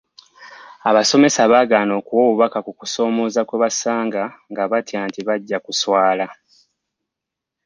[0.89, 6.25] Abasomesa baagaana okuwa obubaka ku kusoomooza kwe basanga nga batya nti bajja kuswala.